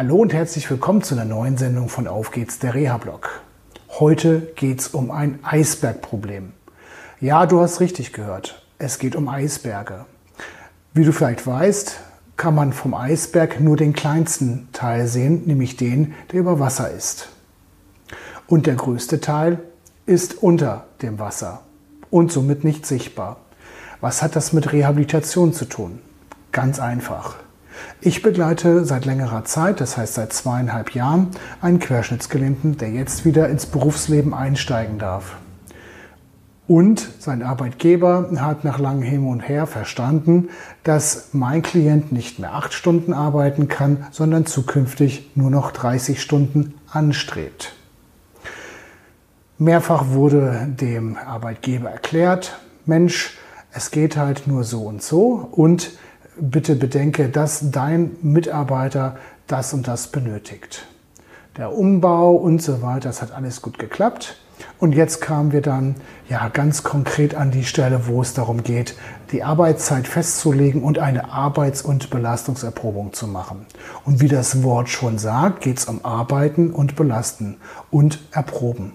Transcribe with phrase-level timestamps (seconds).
[0.00, 3.42] Hallo und herzlich willkommen zu einer neuen Sendung von Auf geht's, der Reha-Blog.
[3.98, 6.54] Heute geht's um ein Eisbergproblem.
[7.20, 8.64] Ja, du hast richtig gehört.
[8.78, 10.06] Es geht um Eisberge.
[10.94, 12.00] Wie du vielleicht weißt,
[12.38, 17.28] kann man vom Eisberg nur den kleinsten Teil sehen, nämlich den, der über Wasser ist.
[18.46, 19.58] Und der größte Teil
[20.06, 21.60] ist unter dem Wasser
[22.08, 23.36] und somit nicht sichtbar.
[24.00, 25.98] Was hat das mit Rehabilitation zu tun?
[26.52, 27.36] Ganz einfach.
[28.00, 31.28] Ich begleite seit längerer Zeit, das heißt seit zweieinhalb Jahren,
[31.60, 35.36] einen Querschnittsgelähmten, der jetzt wieder ins Berufsleben einsteigen darf.
[36.70, 40.50] Und sein Arbeitgeber hat nach langem Hin und Her verstanden,
[40.84, 46.74] dass mein Klient nicht mehr acht Stunden arbeiten kann, sondern zukünftig nur noch 30 Stunden
[46.88, 47.74] anstrebt.
[49.58, 53.36] Mehrfach wurde dem Arbeitgeber erklärt, Mensch,
[53.72, 55.90] es geht halt nur so und so und
[56.40, 60.86] bitte bedenke, dass dein Mitarbeiter das und das benötigt.
[61.56, 64.36] Der Umbau und so weiter, das hat alles gut geklappt.
[64.78, 65.94] Und jetzt kamen wir dann
[66.28, 68.94] ja ganz konkret an die Stelle, wo es darum geht,
[69.32, 73.66] die Arbeitszeit festzulegen und eine Arbeits- und Belastungserprobung zu machen.
[74.04, 77.56] Und wie das Wort schon sagt, geht es um Arbeiten und Belasten
[77.90, 78.92] und Erproben.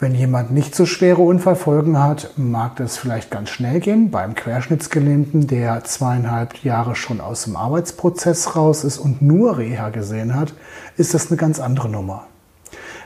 [0.00, 4.12] Wenn jemand nicht so schwere Unfallfolgen hat, mag das vielleicht ganz schnell gehen.
[4.12, 10.36] Beim Querschnittsgelähmten, der zweieinhalb Jahre schon aus dem Arbeitsprozess raus ist und nur Reha gesehen
[10.36, 10.54] hat,
[10.96, 12.28] ist das eine ganz andere Nummer.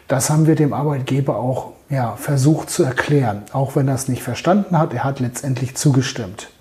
[0.06, 3.44] Das haben wir dem Arbeitgeber auch ja, versucht zu erklären.
[3.54, 6.51] Auch wenn er es nicht verstanden hat, er hat letztendlich zugestimmt.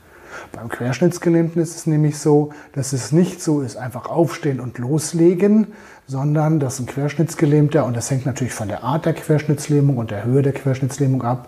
[0.51, 5.67] Beim Querschnittsgelähmten ist es nämlich so, dass es nicht so ist, einfach aufstehen und loslegen,
[6.07, 10.25] sondern dass ein Querschnittsgelähmter, und das hängt natürlich von der Art der Querschnittslähmung und der
[10.25, 11.47] Höhe der Querschnittslähmung ab,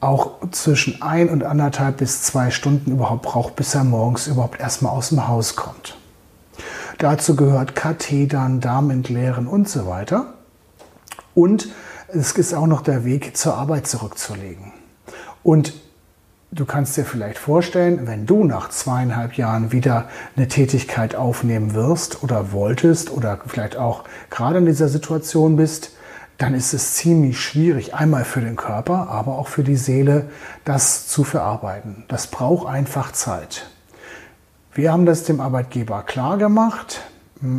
[0.00, 4.92] auch zwischen ein und anderthalb bis zwei Stunden überhaupt braucht, bis er morgens überhaupt erstmal
[4.92, 5.96] aus dem Haus kommt.
[6.98, 10.34] Dazu gehört Kathetern, Darmentleeren und so weiter.
[11.34, 11.68] Und
[12.08, 14.72] es ist auch noch der Weg zur Arbeit zurückzulegen.
[15.42, 15.72] Und
[16.54, 22.22] Du kannst dir vielleicht vorstellen, wenn du nach zweieinhalb Jahren wieder eine Tätigkeit aufnehmen wirst
[22.22, 25.92] oder wolltest oder vielleicht auch gerade in dieser Situation bist,
[26.36, 30.28] dann ist es ziemlich schwierig, einmal für den Körper, aber auch für die Seele,
[30.66, 32.04] das zu verarbeiten.
[32.08, 33.70] Das braucht einfach Zeit.
[34.74, 37.00] Wir haben das dem Arbeitgeber klar gemacht.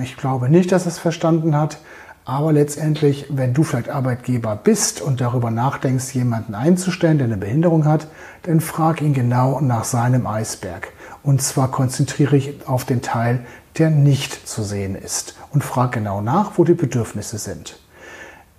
[0.03, 1.79] Ich glaube nicht, dass er es verstanden hat.
[2.25, 7.85] Aber letztendlich, wenn du vielleicht Arbeitgeber bist und darüber nachdenkst, jemanden einzustellen, der eine Behinderung
[7.85, 8.07] hat,
[8.43, 10.93] dann frag ihn genau nach seinem Eisberg.
[11.21, 13.45] Und zwar konzentriere ich auf den Teil,
[13.77, 15.35] der nicht zu sehen ist.
[15.51, 17.79] Und frag genau nach, wo die Bedürfnisse sind.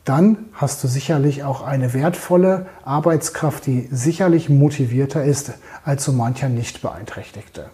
[0.05, 5.55] Dann hast du sicherlich auch eine wertvolle Arbeitskraft, die sicherlich motivierter ist
[5.85, 7.71] als so mancher nicht beeinträchtigte.